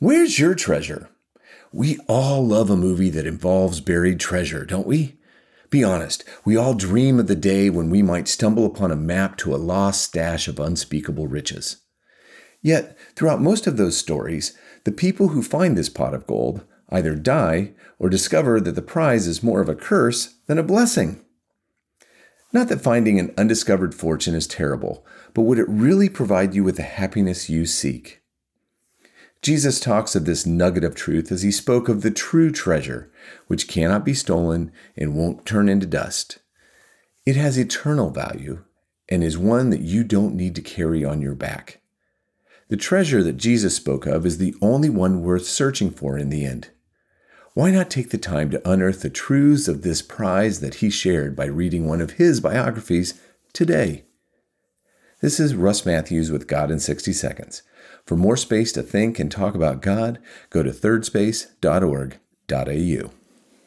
[0.00, 1.10] Where's your treasure?
[1.72, 5.16] We all love a movie that involves buried treasure, don't we?
[5.70, 9.36] Be honest, we all dream of the day when we might stumble upon a map
[9.38, 11.78] to a lost stash of unspeakable riches.
[12.62, 17.16] Yet, throughout most of those stories, the people who find this pot of gold either
[17.16, 21.24] die or discover that the prize is more of a curse than a blessing.
[22.52, 25.04] Not that finding an undiscovered fortune is terrible,
[25.34, 28.22] but would it really provide you with the happiness you seek?
[29.40, 33.10] Jesus talks of this nugget of truth as he spoke of the true treasure,
[33.46, 36.38] which cannot be stolen and won't turn into dust.
[37.24, 38.64] It has eternal value
[39.08, 41.80] and is one that you don't need to carry on your back.
[42.68, 46.44] The treasure that Jesus spoke of is the only one worth searching for in the
[46.44, 46.70] end.
[47.54, 51.34] Why not take the time to unearth the truths of this prize that he shared
[51.34, 53.20] by reading one of his biographies
[53.52, 54.04] today?
[55.20, 57.62] This is Russ Matthews with God in 60 Seconds.
[58.06, 63.17] For more space to think and talk about God, go to thirdspace.org.au.